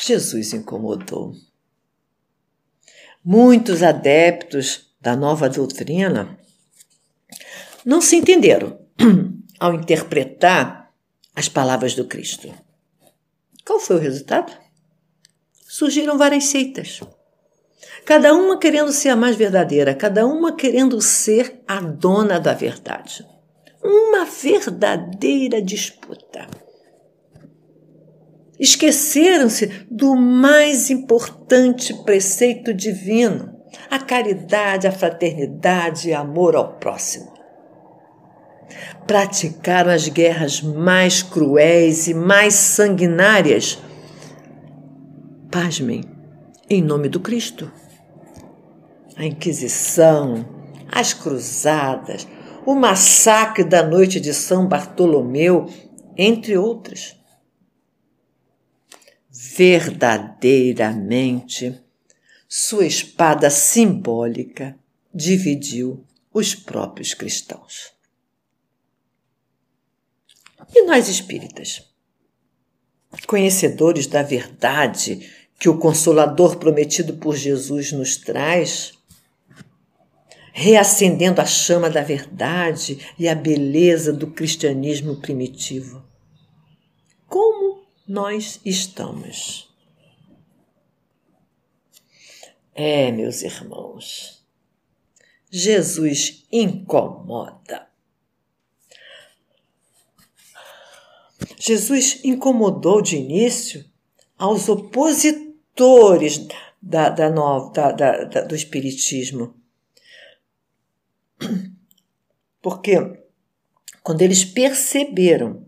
Jesus 0.00 0.52
incomodou. 0.52 1.34
Muitos 3.24 3.82
adeptos 3.82 4.94
da 5.00 5.16
nova 5.16 5.48
doutrina 5.48 6.38
não 7.84 8.00
se 8.00 8.16
entenderam 8.16 8.78
ao 9.60 9.74
interpretar 9.74 10.90
as 11.34 11.48
palavras 11.48 11.94
do 11.94 12.06
Cristo. 12.06 12.52
Qual 13.64 13.80
foi 13.80 13.96
o 13.96 14.00
resultado? 14.00 14.52
surgiram 15.74 16.16
várias 16.16 16.44
seitas. 16.44 17.00
Cada 18.06 18.32
uma 18.32 18.60
querendo 18.60 18.92
ser 18.92 19.08
a 19.08 19.16
mais 19.16 19.34
verdadeira, 19.34 19.92
cada 19.92 20.24
uma 20.24 20.54
querendo 20.54 21.00
ser 21.00 21.62
a 21.66 21.80
dona 21.80 22.38
da 22.38 22.54
verdade. 22.54 23.26
Uma 23.82 24.24
verdadeira 24.24 25.60
disputa. 25.60 26.46
Esqueceram-se 28.56 29.66
do 29.90 30.14
mais 30.14 30.90
importante 30.90 31.92
preceito 32.04 32.72
divino, 32.72 33.52
a 33.90 33.98
caridade, 33.98 34.86
a 34.86 34.92
fraternidade 34.92 36.10
e 36.10 36.14
amor 36.14 36.54
ao 36.54 36.74
próximo. 36.74 37.33
Praticaram 39.06 39.90
as 39.90 40.08
guerras 40.08 40.60
mais 40.60 41.22
cruéis 41.22 42.08
e 42.08 42.14
mais 42.14 42.54
sanguinárias 42.54 43.78
pasmem, 45.54 46.02
em 46.68 46.82
nome 46.82 47.08
do 47.08 47.20
Cristo. 47.20 47.72
A 49.16 49.24
Inquisição, 49.24 50.44
as 50.90 51.14
Cruzadas, 51.14 52.26
o 52.66 52.74
massacre 52.74 53.62
da 53.62 53.86
noite 53.86 54.18
de 54.18 54.34
São 54.34 54.66
Bartolomeu, 54.66 55.72
entre 56.16 56.58
outras. 56.58 57.16
Verdadeiramente, 59.30 61.80
sua 62.48 62.84
espada 62.84 63.48
simbólica 63.48 64.76
dividiu 65.14 66.04
os 66.32 66.52
próprios 66.52 67.14
cristãos. 67.14 67.93
E 70.72 70.82
nós 70.84 71.08
espíritas? 71.08 71.82
Conhecedores 73.26 74.06
da 74.06 74.22
verdade 74.22 75.30
que 75.58 75.68
o 75.68 75.78
Consolador 75.78 76.56
prometido 76.56 77.14
por 77.14 77.36
Jesus 77.36 77.92
nos 77.92 78.16
traz, 78.16 78.92
reacendendo 80.52 81.40
a 81.40 81.46
chama 81.46 81.88
da 81.88 82.02
verdade 82.02 82.98
e 83.18 83.28
a 83.28 83.34
beleza 83.34 84.12
do 84.12 84.28
cristianismo 84.28 85.20
primitivo. 85.20 86.04
Como 87.26 87.84
nós 88.06 88.60
estamos? 88.64 89.72
É, 92.74 93.12
meus 93.12 93.42
irmãos, 93.42 94.44
Jesus 95.50 96.46
incomoda. 96.50 97.93
Jesus 101.58 102.20
incomodou 102.24 103.02
de 103.02 103.16
início 103.16 103.84
aos 104.38 104.68
opositores 104.68 106.46
da, 106.80 107.08
da, 107.08 107.28
da, 107.28 107.90
da, 108.24 108.40
do 108.42 108.54
Espiritismo. 108.54 109.54
Porque 112.60 113.24
quando 114.02 114.22
eles 114.22 114.44
perceberam 114.44 115.66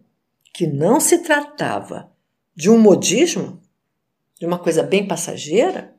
que 0.53 0.67
não 0.67 1.01
se 1.01 1.19
tratava 1.19 2.11
de 2.55 2.71
um 2.71 2.79
modismo, 2.79 3.61
de 4.39 4.47
uma 4.47 4.59
coisa 4.59 4.83
bem 4.83 5.07
passageira, 5.07 5.95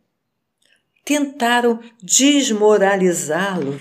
tentaram 1.04 1.80
desmoralizá-lo, 2.02 3.80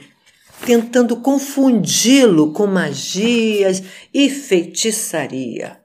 tentando 0.66 1.18
confundi-lo 1.18 2.52
com 2.52 2.66
magias 2.66 3.82
e 4.12 4.28
feitiçaria. 4.28 5.80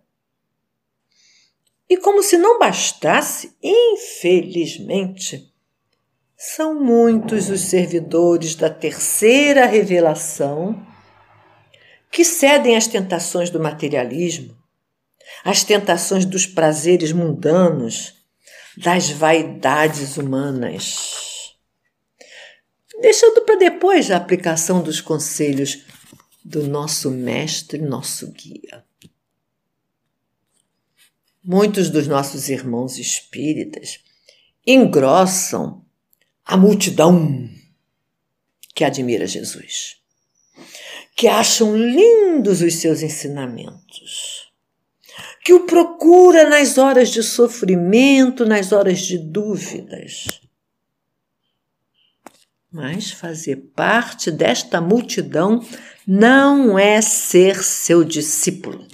E 1.87 1.95
como 1.97 2.23
se 2.23 2.35
não 2.35 2.57
bastasse, 2.57 3.55
infelizmente, 3.61 5.53
são 6.35 6.73
muitos 6.73 7.47
os 7.49 7.61
servidores 7.61 8.55
da 8.55 8.71
terceira 8.71 9.67
revelação 9.67 10.83
que 12.09 12.25
cedem 12.25 12.75
às 12.75 12.87
tentações 12.87 13.51
do 13.51 13.59
materialismo, 13.59 14.57
às 15.45 15.63
tentações 15.63 16.25
dos 16.25 16.47
prazeres 16.47 17.11
mundanos, 17.11 18.15
das 18.77 19.11
vaidades 19.11 20.17
humanas, 20.17 21.30
deixando 23.01 23.41
para 23.41 23.55
depois 23.55 24.11
a 24.11 24.17
aplicação 24.17 24.81
dos 24.81 25.01
conselhos 25.01 25.83
do 26.43 26.67
nosso 26.67 27.11
mestre, 27.11 27.79
nosso 27.79 28.31
guia. 28.31 28.83
Muitos 31.43 31.89
dos 31.89 32.07
nossos 32.07 32.49
irmãos 32.49 32.97
espíritas 32.97 33.99
engrossam 34.65 35.83
a 36.45 36.55
multidão 36.55 37.49
que 38.75 38.83
admira 38.83 39.25
Jesus, 39.25 39.97
que 41.15 41.27
acham 41.27 41.75
lindos 41.75 42.61
os 42.61 42.75
seus 42.75 43.01
ensinamentos, 43.01 44.51
que 45.43 45.53
o 45.53 45.65
procura 45.65 46.47
nas 46.47 46.77
horas 46.77 47.09
de 47.09 47.23
sofrimento, 47.23 48.45
nas 48.45 48.71
horas 48.71 48.99
de 48.99 49.17
dúvidas. 49.17 50.41
Mas 52.71 53.11
fazer 53.11 53.57
parte 53.75 54.31
desta 54.31 54.79
multidão 54.79 55.61
não 56.07 56.79
é 56.79 57.01
ser 57.01 57.61
seu 57.63 58.01
discípulo. 58.01 58.87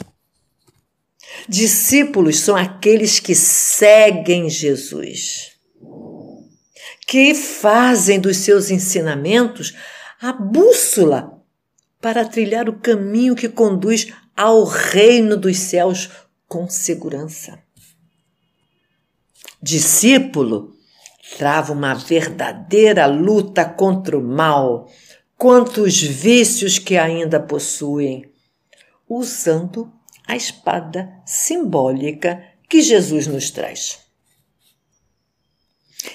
Discípulos 1.47 2.39
são 2.39 2.55
aqueles 2.55 3.19
que 3.19 3.35
seguem 3.35 4.49
Jesus, 4.49 5.51
que 7.07 7.35
fazem 7.35 8.19
dos 8.19 8.37
seus 8.37 8.71
ensinamentos 8.71 9.75
a 10.19 10.33
bússola 10.33 11.39
para 12.01 12.25
trilhar 12.25 12.67
o 12.67 12.79
caminho 12.79 13.35
que 13.35 13.47
conduz 13.47 14.11
ao 14.35 14.63
reino 14.63 15.37
dos 15.37 15.57
céus 15.57 16.09
com 16.47 16.67
segurança. 16.67 17.59
Discípulo 19.61 20.76
trava 21.37 21.73
uma 21.73 21.93
verdadeira 21.93 23.05
luta 23.05 23.65
contra 23.65 24.17
o 24.17 24.23
mal, 24.23 24.89
contra 25.37 25.81
os 25.81 26.01
vícios 26.01 26.79
que 26.79 26.97
ainda 26.97 27.39
possuem, 27.39 28.31
usando 29.07 29.91
a 30.27 30.35
espada 30.35 31.09
simbólica 31.25 32.43
que 32.69 32.81
Jesus 32.81 33.27
nos 33.27 33.49
traz. 33.49 33.99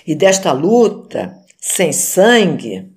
E 0.06 0.14
desta 0.14 0.52
luta 0.52 1.36
sem 1.58 1.92
sangue, 1.92 2.92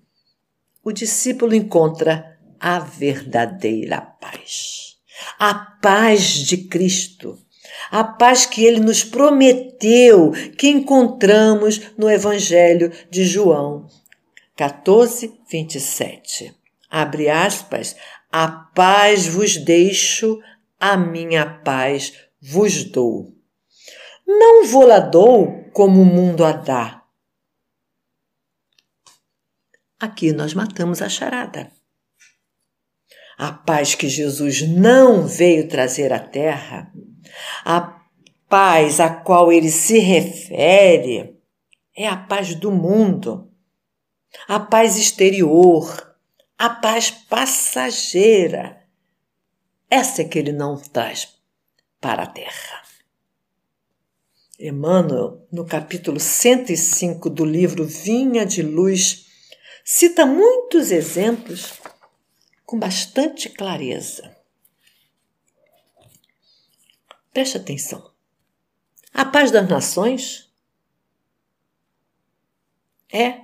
o 0.83 0.91
discípulo 0.91 1.53
encontra 1.53 2.37
a 2.59 2.79
verdadeira 2.79 4.01
paz. 4.01 4.97
A 5.39 5.53
paz 5.53 6.23
de 6.23 6.57
Cristo. 6.57 7.44
A 7.91 8.03
paz 8.03 8.45
que 8.45 8.65
ele 8.65 8.79
nos 8.79 9.03
prometeu, 9.03 10.31
que 10.57 10.67
encontramos 10.67 11.91
no 11.97 12.09
Evangelho 12.09 12.91
de 13.09 13.25
João 13.25 13.87
14, 14.55 15.37
27. 15.51 16.55
Abre 16.89 17.29
aspas, 17.29 17.95
a 18.31 18.47
paz 18.47 19.27
vos 19.27 19.57
deixo, 19.57 20.39
a 20.79 20.95
minha 20.95 21.45
paz 21.45 22.13
vos 22.41 22.85
dou. 22.85 23.33
Não 24.25 24.65
vou 24.65 24.87
lá 24.87 24.99
dou 24.99 25.69
como 25.73 26.01
o 26.01 26.05
mundo 26.05 26.45
a 26.45 26.53
dá. 26.53 27.03
Aqui 29.99 30.31
nós 30.31 30.53
matamos 30.53 31.01
a 31.01 31.09
charada. 31.09 31.71
A 33.37 33.51
paz 33.51 33.93
que 33.93 34.07
Jesus 34.07 34.61
não 34.61 35.27
veio 35.27 35.67
trazer 35.67 36.13
à 36.13 36.19
terra, 36.19 36.91
a 37.63 37.99
paz 38.49 38.99
a 38.99 39.09
qual 39.09 39.51
ele 39.51 39.69
se 39.69 39.99
refere, 39.99 41.37
é 41.95 42.07
a 42.07 42.17
paz 42.17 42.55
do 42.55 42.71
mundo, 42.71 43.49
a 44.47 44.59
paz 44.59 44.97
exterior, 44.97 46.15
a 46.57 46.69
paz 46.69 47.11
passageira 47.11 48.85
essa 49.89 50.23
é 50.23 50.25
que 50.25 50.39
ele 50.39 50.51
não 50.51 50.77
traz 50.77 51.29
para 52.01 52.23
a 52.23 52.27
terra. 52.27 52.83
Emmanuel, 54.59 55.47
no 55.51 55.65
capítulo 55.65 56.19
105 56.19 57.29
do 57.29 57.45
livro 57.45 57.85
Vinha 57.85 58.45
de 58.45 58.61
Luz, 58.61 59.25
cita 59.83 60.25
muitos 60.25 60.91
exemplos 60.91 61.73
com 62.65 62.79
bastante 62.79 63.49
clareza. 63.49 64.34
Preste 67.35 67.57
atenção. 67.57 68.13
A 69.13 69.25
paz 69.25 69.51
das 69.51 69.67
nações 69.67 70.49
é 73.11 73.41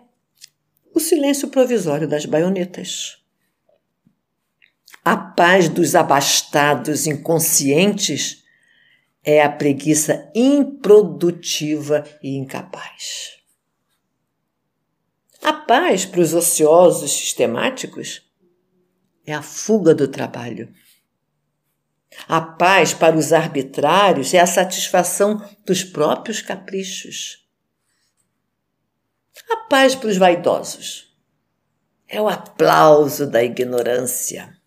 o 0.95 0.99
silêncio 1.01 1.49
provisório 1.49 2.07
das 2.07 2.25
baionetas. 2.25 3.21
A 5.03 5.17
paz 5.17 5.67
dos 5.67 5.93
abastados 5.93 7.05
inconscientes 7.05 8.45
é 9.25 9.43
a 9.43 9.51
preguiça 9.51 10.31
improdutiva 10.33 12.05
e 12.23 12.37
incapaz. 12.37 13.41
A 15.43 15.51
paz 15.51 16.05
para 16.05 16.21
os 16.21 16.33
ociosos 16.33 17.11
sistemáticos 17.11 18.25
é 19.25 19.33
a 19.33 19.41
fuga 19.41 19.93
do 19.93 20.07
trabalho. 20.07 20.73
A 22.27 22.41
paz 22.41 22.93
para 22.93 23.17
os 23.17 23.33
arbitrários 23.33 24.33
é 24.33 24.39
a 24.39 24.47
satisfação 24.47 25.43
dos 25.65 25.83
próprios 25.83 26.41
caprichos. 26.41 27.45
A 29.49 29.57
paz 29.67 29.95
para 29.95 30.09
os 30.09 30.17
vaidosos 30.17 31.15
é 32.07 32.21
o 32.21 32.27
aplauso 32.27 33.25
da 33.25 33.43
ignorância 33.43 34.61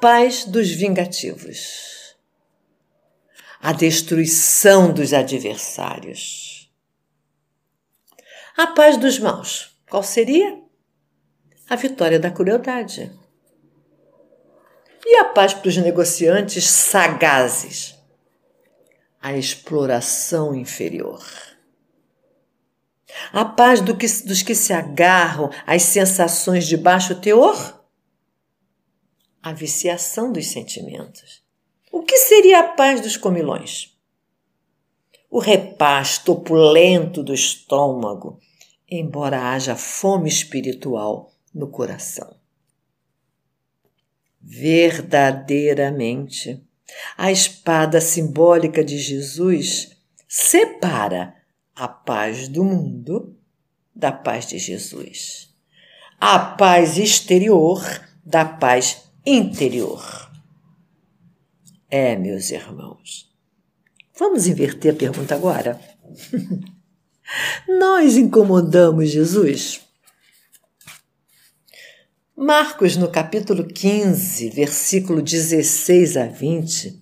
paz 0.00 0.46
dos 0.46 0.70
vingativos, 0.70 2.16
a 3.60 3.72
destruição 3.72 4.92
dos 4.92 5.12
adversários. 5.12 6.72
A 8.56 8.68
paz 8.68 8.96
dos 8.96 9.18
maus, 9.18 9.76
qual 9.88 10.02
seria? 10.02 10.58
A 11.68 11.76
vitória 11.76 12.18
da 12.18 12.30
crueldade. 12.30 13.12
E 15.04 15.16
a 15.16 15.24
paz 15.24 15.54
para 15.54 15.68
os 15.68 15.76
negociantes 15.76 16.68
sagazes? 16.68 17.94
A 19.20 19.36
exploração 19.36 20.54
inferior. 20.54 21.24
A 23.32 23.44
paz 23.44 23.80
do 23.80 23.96
que, 23.96 24.06
dos 24.24 24.42
que 24.42 24.54
se 24.54 24.72
agarram 24.72 25.50
às 25.66 25.82
sensações 25.82 26.66
de 26.66 26.76
baixo 26.76 27.14
teor? 27.16 27.80
a 29.42 29.52
viciação 29.52 30.32
dos 30.32 30.46
sentimentos. 30.48 31.42
O 31.90 32.02
que 32.02 32.16
seria 32.18 32.60
a 32.60 32.68
paz 32.68 33.00
dos 33.00 33.16
comilões? 33.16 33.96
O 35.30 35.38
repasto 35.38 36.32
opulento 36.32 37.22
do 37.22 37.32
estômago, 37.32 38.38
embora 38.88 39.50
haja 39.50 39.76
fome 39.76 40.28
espiritual 40.28 41.32
no 41.54 41.68
coração. 41.68 42.36
Verdadeiramente, 44.52 46.60
a 47.16 47.30
espada 47.30 48.00
simbólica 48.00 48.82
de 48.82 48.98
Jesus 48.98 49.96
separa 50.26 51.36
a 51.72 51.86
paz 51.86 52.48
do 52.48 52.64
mundo 52.64 53.38
da 53.94 54.10
paz 54.10 54.48
de 54.48 54.58
Jesus, 54.58 55.54
a 56.18 56.36
paz 56.36 56.98
exterior 56.98 57.80
da 58.26 58.44
paz 58.44 59.04
interior. 59.24 60.04
É, 61.88 62.16
meus 62.16 62.50
irmãos. 62.50 63.32
Vamos 64.18 64.48
inverter 64.48 64.94
a 64.94 64.96
pergunta 64.96 65.36
agora? 65.36 65.80
Nós 67.68 68.16
incomodamos 68.16 69.10
Jesus? 69.10 69.80
Marcos, 72.42 72.96
no 72.96 73.10
capítulo 73.10 73.66
15, 73.66 74.48
versículo 74.48 75.20
16 75.20 76.16
a 76.16 76.24
20, 76.24 76.98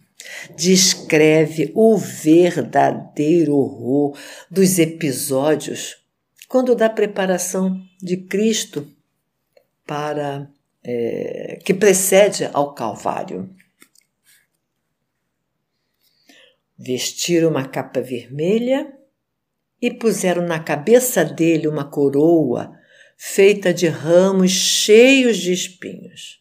descreve 0.56 1.70
o 1.76 1.96
verdadeiro 1.96 3.54
horror 3.54 4.18
dos 4.50 4.80
episódios 4.80 6.04
quando 6.48 6.74
da 6.74 6.90
preparação 6.90 7.80
de 8.02 8.16
Cristo 8.16 8.92
para 9.86 10.50
é, 10.82 11.60
que 11.64 11.72
precede 11.72 12.50
ao 12.52 12.74
Calvário. 12.74 13.48
Vestiram 16.76 17.50
uma 17.50 17.68
capa 17.68 18.00
vermelha 18.00 18.92
e 19.80 19.88
puseram 19.88 20.42
na 20.44 20.58
cabeça 20.58 21.24
dele 21.24 21.68
uma 21.68 21.84
coroa 21.84 22.76
feita 23.20 23.74
de 23.74 23.88
ramos 23.88 24.52
cheios 24.52 25.38
de 25.38 25.52
espinhos. 25.52 26.40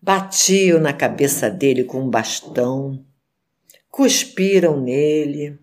Batiam 0.00 0.78
na 0.78 0.92
cabeça 0.92 1.50
dele 1.50 1.82
com 1.82 2.02
um 2.02 2.08
bastão, 2.08 3.04
cuspiram 3.90 4.80
nele. 4.80 5.58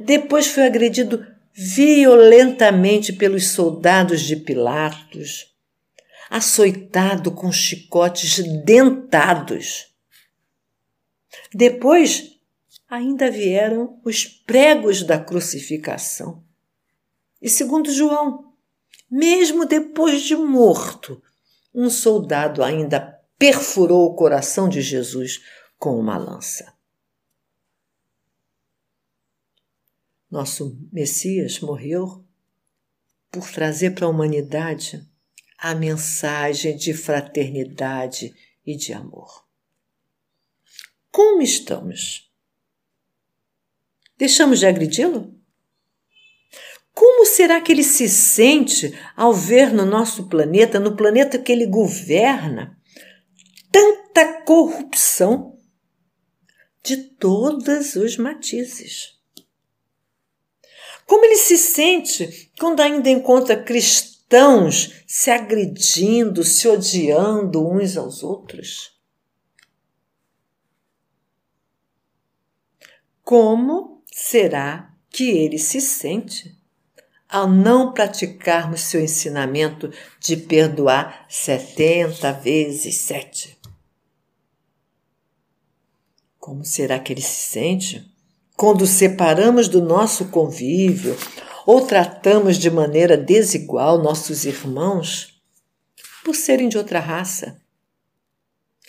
Depois 0.00 0.46
foi 0.46 0.64
agredido 0.64 1.26
violentamente 1.52 3.12
pelos 3.12 3.48
soldados 3.48 4.22
de 4.22 4.36
Pilatos, 4.36 5.54
açoitado 6.30 7.30
com 7.30 7.52
chicotes 7.52 8.38
dentados. 8.64 9.94
Depois 11.52 12.40
ainda 12.88 13.30
vieram 13.30 14.00
os 14.02 14.24
pregos 14.24 15.02
da 15.02 15.18
crucificação. 15.18 16.42
E 17.42 17.50
segundo 17.50 17.92
João, 17.92 18.55
mesmo 19.10 19.64
depois 19.64 20.22
de 20.22 20.34
morto, 20.36 21.22
um 21.74 21.90
soldado 21.90 22.62
ainda 22.62 23.00
perfurou 23.38 24.06
o 24.06 24.14
coração 24.14 24.68
de 24.68 24.80
Jesus 24.80 25.42
com 25.78 25.98
uma 25.98 26.16
lança. 26.16 26.74
Nosso 30.30 30.78
Messias 30.92 31.60
morreu 31.60 32.24
por 33.30 33.50
trazer 33.50 33.92
para 33.92 34.06
a 34.06 34.08
humanidade 34.08 35.06
a 35.58 35.74
mensagem 35.74 36.76
de 36.76 36.92
fraternidade 36.92 38.34
e 38.64 38.76
de 38.76 38.92
amor. 38.92 39.46
Como 41.10 41.40
estamos? 41.40 42.30
Deixamos 44.18 44.58
de 44.58 44.66
agredi-lo? 44.66 45.34
Como 46.96 47.26
será 47.26 47.60
que 47.60 47.72
ele 47.72 47.84
se 47.84 48.08
sente 48.08 48.98
ao 49.14 49.30
ver 49.30 49.70
no 49.70 49.84
nosso 49.84 50.30
planeta, 50.30 50.80
no 50.80 50.96
planeta 50.96 51.38
que 51.38 51.52
ele 51.52 51.66
governa, 51.66 52.74
tanta 53.70 54.40
corrupção 54.44 55.58
de 56.82 56.96
todos 56.96 57.96
os 57.96 58.16
matizes? 58.16 59.20
Como 61.04 61.22
ele 61.26 61.36
se 61.36 61.58
sente 61.58 62.50
quando 62.58 62.80
ainda 62.80 63.10
encontra 63.10 63.62
cristãos 63.62 65.04
se 65.06 65.30
agredindo, 65.30 66.42
se 66.42 66.66
odiando 66.66 67.68
uns 67.68 67.98
aos 67.98 68.22
outros? 68.22 68.98
Como 73.22 74.02
será 74.10 74.96
que 75.10 75.28
ele 75.28 75.58
se 75.58 75.78
sente 75.78 76.55
ao 77.28 77.48
não 77.48 77.92
praticarmos 77.92 78.82
seu 78.82 79.00
ensinamento 79.00 79.90
de 80.20 80.36
perdoar 80.36 81.26
setenta 81.28 82.32
vezes 82.32 82.98
sete? 82.98 83.58
Como 86.38 86.64
será 86.64 86.98
que 86.98 87.12
ele 87.12 87.22
se 87.22 87.50
sente 87.50 88.14
quando 88.56 88.86
separamos 88.86 89.68
do 89.68 89.82
nosso 89.82 90.28
convívio 90.28 91.16
ou 91.66 91.84
tratamos 91.84 92.56
de 92.56 92.70
maneira 92.70 93.16
desigual 93.16 93.98
nossos 93.98 94.44
irmãos 94.44 95.42
por 96.24 96.34
serem 96.34 96.68
de 96.68 96.78
outra 96.78 97.00
raça 97.00 97.60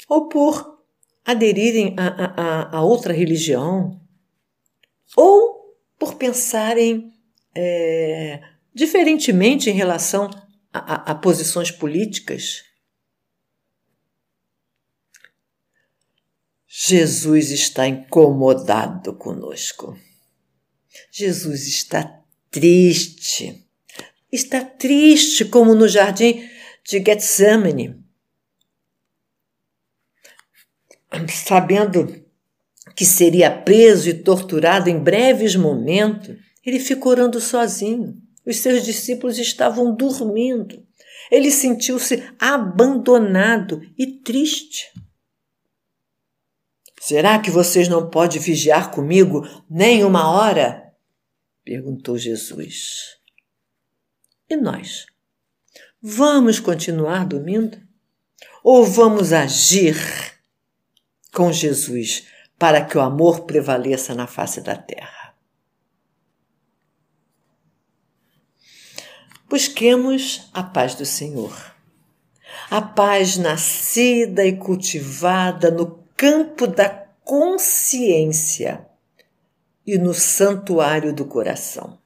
ou 0.08 0.30
por 0.30 0.78
aderirem 1.26 1.96
a, 1.98 2.08
a, 2.08 2.78
a 2.78 2.82
outra 2.84 3.12
religião 3.12 4.00
ou 5.16 5.76
por 6.00 6.16
pensarem 6.16 7.12
é, 7.60 8.40
diferentemente 8.72 9.68
em 9.68 9.74
relação 9.74 10.30
a, 10.72 10.80
a, 10.80 11.12
a 11.12 11.16
posições 11.16 11.72
políticas. 11.72 12.64
Jesus 16.68 17.50
está 17.50 17.88
incomodado 17.88 19.16
conosco. 19.16 19.98
Jesus 21.12 21.68
está 21.68 22.22
triste. 22.52 23.68
Está 24.32 24.64
triste 24.64 25.44
como 25.46 25.74
no 25.74 25.88
jardim 25.88 26.48
de 26.86 27.04
Getsemane. 27.04 28.06
Sabendo 31.30 32.24
que 32.96 33.06
seria 33.06 33.50
preso 33.50 34.10
e 34.10 34.14
torturado 34.14 34.90
em 34.90 35.00
breves 35.00 35.56
momentos, 35.56 36.47
ele 36.68 36.80
ficou 36.82 37.14
orando 37.14 37.40
sozinho. 37.40 38.22
Os 38.46 38.58
seus 38.58 38.84
discípulos 38.84 39.38
estavam 39.38 39.96
dormindo. 39.96 40.86
Ele 41.32 41.50
sentiu-se 41.50 42.22
abandonado 42.38 43.82
e 43.98 44.06
triste. 44.06 44.92
Será 47.00 47.40
que 47.40 47.50
vocês 47.50 47.88
não 47.88 48.10
podem 48.10 48.42
vigiar 48.42 48.92
comigo 48.92 49.48
nem 49.70 50.04
uma 50.04 50.30
hora? 50.30 50.94
perguntou 51.64 52.18
Jesus. 52.18 53.18
E 54.50 54.58
nós? 54.58 55.06
Vamos 56.02 56.60
continuar 56.60 57.26
dormindo? 57.26 57.82
Ou 58.62 58.86
vamos 58.86 59.32
agir 59.32 59.96
com 61.34 61.50
Jesus 61.50 62.28
para 62.60 62.84
que 62.84 62.98
o 62.98 63.02
amor 63.02 63.46
prevaleça 63.46 64.14
na 64.14 64.28
face 64.28 64.60
da 64.60 64.76
terra. 64.76 65.27
Busquemos 69.50 70.50
a 70.54 70.62
paz 70.62 70.96
do 70.96 71.06
Senhor, 71.06 71.56
a 72.70 72.82
paz 72.82 73.38
nascida 73.38 74.46
e 74.46 74.58
cultivada 74.58 75.72
no 75.72 76.04
campo 76.18 76.68
da 76.68 76.90
consciência 77.24 78.86
e 79.86 79.98
no 79.98 80.14
santuário 80.14 81.14
do 81.14 81.24
coração. 81.26 81.98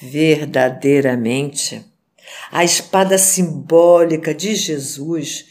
Verdadeiramente, 0.00 1.84
a 2.50 2.64
espada 2.64 3.16
simbólica 3.16 4.34
de 4.34 4.56
Jesus 4.56 5.46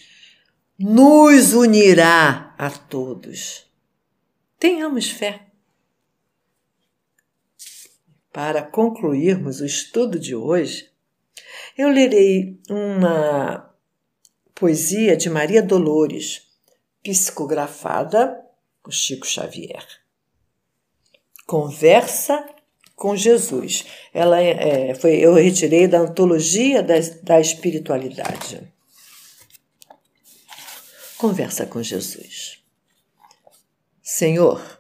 nos 0.78 1.54
unirá 1.54 2.54
a 2.58 2.70
todos. 2.70 3.66
Tenhamos 4.60 5.10
fé. 5.10 5.51
Para 8.32 8.62
concluirmos 8.62 9.60
o 9.60 9.66
estudo 9.66 10.18
de 10.18 10.36
hoje, 10.36 10.90
eu 11.78 11.90
lerei 11.90 12.60
uma 12.70 13.70
poesia 14.56 15.18
de 15.18 15.30
Maria 15.30 15.62
Dolores, 15.62 16.44
psicografada 17.04 18.40
por 18.82 18.94
Chico 18.94 19.26
Xavier. 19.26 19.86
Conversa 21.46 22.46
com 22.96 23.16
Jesus. 23.16 23.86
Ela 24.14 24.42
é, 24.42 24.92
é 24.92 24.96
foi, 24.96 25.16
eu 25.16 25.34
retirei 25.34 25.88
da 25.88 26.00
antologia 26.00 26.82
da, 26.82 26.94
da 27.24 27.42
espiritualidade. 27.42 28.72
Conversa 31.18 31.66
com 31.66 31.84
Jesus. 31.84 32.64
Senhor, 34.02 34.80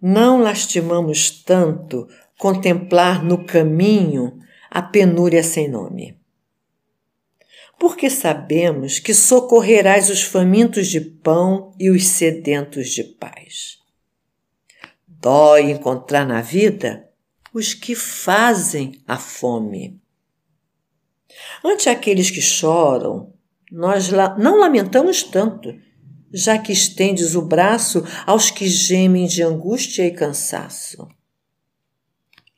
não 0.00 0.40
lastimamos 0.40 1.30
tanto 1.30 2.08
contemplar 2.38 3.24
no 3.24 3.44
caminho 3.44 4.38
a 4.70 4.82
penúria 4.82 5.42
sem 5.42 5.68
nome. 5.68 6.18
Porque 7.78 8.08
sabemos 8.08 8.98
que 8.98 9.12
socorrerás 9.12 10.08
os 10.08 10.22
famintos 10.22 10.88
de 10.88 11.00
pão 11.00 11.74
e 11.78 11.90
os 11.90 12.06
sedentos 12.06 12.88
de 12.90 13.04
paz. 13.04 13.78
dói 15.06 15.70
encontrar 15.70 16.26
na 16.26 16.40
vida 16.40 17.08
os 17.52 17.74
que 17.74 17.94
fazem 17.94 19.00
a 19.06 19.16
fome. 19.16 20.00
Ante 21.64 21.88
aqueles 21.88 22.30
que 22.30 22.40
choram, 22.40 23.32
nós 23.72 24.10
não 24.38 24.58
lamentamos 24.58 25.22
tanto, 25.22 25.74
já 26.32 26.58
que 26.58 26.72
estendes 26.72 27.34
o 27.34 27.42
braço 27.42 28.04
aos 28.26 28.50
que 28.50 28.68
gemem 28.68 29.26
de 29.26 29.42
angústia 29.42 30.06
e 30.06 30.10
cansaço. 30.10 31.08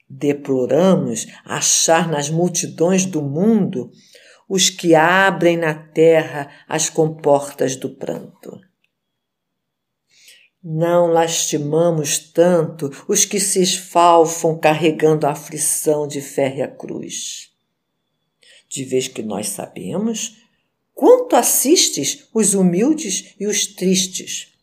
Deploramos 0.08 1.26
achar 1.44 2.08
nas 2.08 2.30
multidões 2.30 3.04
do 3.04 3.20
mundo 3.20 3.90
os 4.48 4.70
que 4.70 4.94
abrem 4.94 5.56
na 5.56 5.74
terra 5.74 6.50
as 6.66 6.88
comportas 6.88 7.76
do 7.76 7.90
pranto. 7.90 8.58
Não 10.62 11.06
lastimamos 11.06 12.18
tanto 12.18 12.90
os 13.06 13.24
que 13.24 13.38
se 13.38 13.62
esfalfam 13.62 14.58
carregando 14.58 15.26
a 15.26 15.30
aflição 15.30 16.08
de 16.08 16.20
férrea 16.20 16.66
cruz. 16.66 17.50
De 18.68 18.84
vez 18.84 19.06
que 19.06 19.22
nós 19.22 19.48
sabemos 19.50 20.42
quanto 20.94 21.36
assistes 21.36 22.28
os 22.34 22.54
humildes 22.54 23.34
e 23.38 23.46
os 23.46 23.66
tristes. 23.66 24.57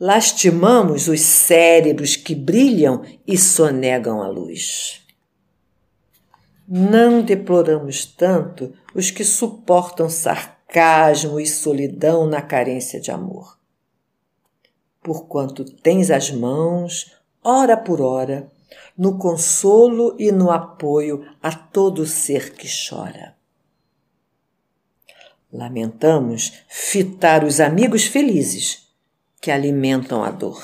Lastimamos 0.00 1.06
os 1.08 1.20
cérebros 1.20 2.16
que 2.16 2.34
brilham 2.34 3.04
e 3.26 3.36
sonegam 3.36 4.22
a 4.22 4.28
luz. 4.28 5.02
Não 6.66 7.22
deploramos 7.22 8.06
tanto 8.06 8.72
os 8.94 9.10
que 9.10 9.24
suportam 9.24 10.08
sarcasmo 10.08 11.38
e 11.38 11.46
solidão 11.46 12.26
na 12.26 12.40
carência 12.40 12.98
de 12.98 13.10
amor 13.10 13.60
porquanto 15.02 15.64
tens 15.64 16.10
as 16.10 16.30
mãos, 16.30 17.12
hora 17.42 17.76
por 17.76 18.00
hora, 18.00 18.50
no 18.96 19.18
consolo 19.18 20.14
e 20.18 20.30
no 20.30 20.50
apoio 20.50 21.26
a 21.42 21.52
todo 21.52 22.06
ser 22.06 22.54
que 22.54 22.68
chora. 22.68 23.34
Lamentamos 25.52 26.52
fitar 26.68 27.44
os 27.44 27.60
amigos 27.60 28.04
felizes 28.04 28.88
que 29.40 29.50
alimentam 29.50 30.22
a 30.22 30.30
dor. 30.30 30.62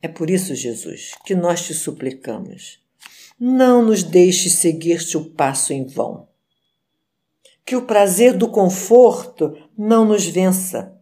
É 0.00 0.08
por 0.08 0.30
isso, 0.30 0.54
Jesus, 0.54 1.12
que 1.24 1.34
nós 1.34 1.64
te 1.64 1.74
suplicamos. 1.74 2.84
Não 3.38 3.82
nos 3.82 4.02
deixes 4.02 4.54
seguir-te 4.54 5.16
o 5.16 5.30
passo 5.30 5.72
em 5.72 5.84
vão. 5.84 6.28
Que 7.64 7.76
o 7.76 7.86
prazer 7.86 8.36
do 8.36 8.48
conforto 8.48 9.56
não 9.76 10.04
nos 10.04 10.24
vença 10.26 10.96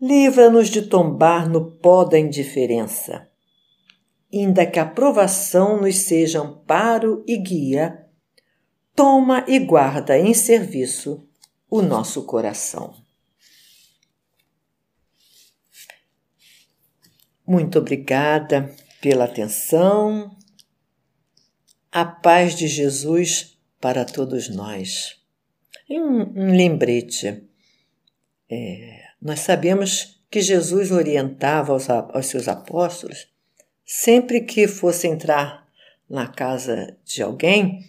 Livra-nos 0.00 0.68
de 0.68 0.82
tombar 0.82 1.48
no 1.48 1.72
pó 1.72 2.04
da 2.04 2.16
indiferença. 2.16 3.28
Ainda 4.32 4.64
que 4.64 4.78
a 4.78 4.86
provação 4.86 5.80
nos 5.80 5.98
seja 5.98 6.40
amparo 6.40 7.24
e 7.26 7.36
guia, 7.36 8.06
toma 8.94 9.44
e 9.48 9.58
guarda 9.58 10.16
em 10.16 10.32
serviço 10.32 11.26
o 11.68 11.82
nosso 11.82 12.22
coração. 12.22 12.94
Muito 17.48 17.78
obrigada 17.78 18.70
pela 19.00 19.24
atenção. 19.24 20.36
A 21.90 22.04
paz 22.04 22.54
de 22.54 22.68
Jesus 22.68 23.58
para 23.80 24.04
todos 24.04 24.50
nós. 24.50 25.18
Um, 25.88 26.42
um 26.42 26.54
lembrete. 26.54 27.42
É, 28.50 29.02
nós 29.22 29.40
sabemos 29.40 30.22
que 30.30 30.42
Jesus 30.42 30.90
orientava 30.90 31.72
aos, 31.72 31.88
aos 31.88 32.26
seus 32.26 32.48
apóstolos, 32.48 33.26
sempre 33.82 34.42
que 34.42 34.68
fosse 34.68 35.08
entrar 35.08 35.66
na 36.06 36.26
casa 36.26 36.98
de 37.02 37.22
alguém, 37.22 37.82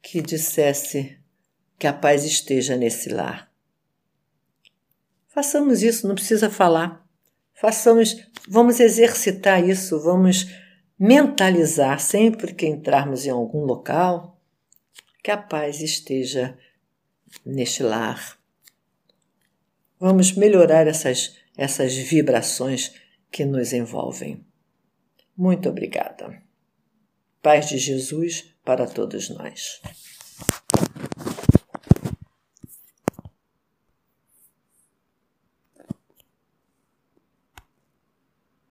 que 0.00 0.22
dissesse 0.22 1.18
que 1.76 1.88
a 1.88 1.92
paz 1.92 2.24
esteja 2.24 2.76
nesse 2.76 3.08
lar. 3.08 3.52
Façamos 5.26 5.82
isso, 5.82 6.06
não 6.06 6.14
precisa 6.14 6.48
falar. 6.48 7.03
Façamos, 7.54 8.16
vamos 8.48 8.80
exercitar 8.80 9.66
isso, 9.66 10.00
vamos 10.00 10.46
mentalizar 10.98 12.00
sempre 12.00 12.52
que 12.52 12.66
entrarmos 12.66 13.26
em 13.26 13.30
algum 13.30 13.64
local 13.64 14.40
que 15.22 15.30
a 15.30 15.36
paz 15.36 15.80
esteja 15.80 16.58
neste 17.44 17.82
lar. 17.82 18.38
Vamos 19.98 20.32
melhorar 20.32 20.86
essas, 20.86 21.36
essas 21.56 21.94
vibrações 21.94 22.92
que 23.30 23.44
nos 23.44 23.72
envolvem. 23.72 24.44
Muito 25.36 25.68
obrigada. 25.68 26.42
Paz 27.40 27.68
de 27.68 27.78
Jesus 27.78 28.54
para 28.64 28.86
todos 28.86 29.30
nós. 29.30 29.80